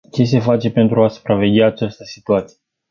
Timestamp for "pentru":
0.71-1.03